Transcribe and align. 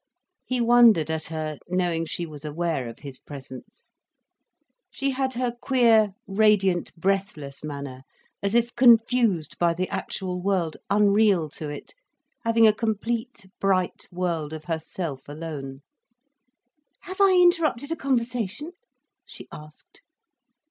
He 0.43 0.59
wondered 0.61 1.11
at 1.11 1.25
her, 1.27 1.59
knowing 1.69 2.05
she 2.07 2.25
was 2.25 2.43
aware 2.43 2.89
of 2.89 2.97
his 2.97 3.19
presence. 3.19 3.91
She 4.89 5.11
had 5.11 5.35
her 5.35 5.51
queer, 5.51 6.15
radiant, 6.25 6.95
breathless 6.95 7.63
manner, 7.63 8.01
as 8.41 8.55
if 8.55 8.75
confused 8.75 9.59
by 9.59 9.75
the 9.75 9.87
actual 9.89 10.41
world, 10.41 10.75
unreal 10.89 11.49
to 11.51 11.69
it, 11.69 11.93
having 12.43 12.65
a 12.65 12.73
complete 12.73 13.45
bright 13.59 14.07
world 14.11 14.53
of 14.53 14.65
her 14.65 14.79
self 14.79 15.29
alone. 15.29 15.83
"Have 17.01 17.21
I 17.21 17.37
interrupted 17.39 17.91
a 17.91 17.95
conversation?" 17.95 18.71
she 19.23 19.47
asked. 19.51 20.01